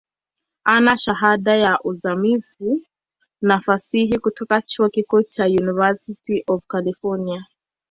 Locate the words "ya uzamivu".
1.57-2.81